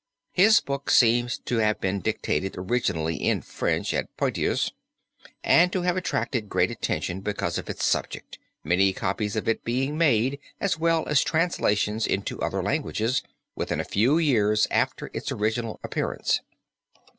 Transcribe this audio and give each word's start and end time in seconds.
His 0.31 0.61
book 0.61 0.89
seems 0.89 1.37
to 1.45 1.57
have 1.57 1.79
been 1.79 1.99
dictated 1.99 2.55
originally 2.57 3.17
in 3.17 3.43
French 3.43 3.93
at 3.93 4.07
Poictiers, 4.17 4.73
and 5.43 5.71
to 5.71 5.83
have 5.83 5.95
attracted 5.95 6.49
great 6.49 6.71
attention 6.71 7.21
because 7.21 7.59
of 7.59 7.69
its 7.69 7.85
subject, 7.85 8.39
many 8.63 8.93
copies 8.93 9.35
of 9.35 9.47
it 9.47 9.63
being 9.63 9.99
made 9.99 10.39
as 10.59 10.79
well 10.79 11.07
as 11.07 11.23
translations 11.23 12.07
into 12.07 12.41
other 12.41 12.63
languages 12.63 13.21
within 13.55 13.79
a 13.79 13.83
few 13.85 14.17
years 14.17 14.65
after 14.71 15.11
its 15.13 15.31
original 15.31 15.79
appearance. 15.83 16.41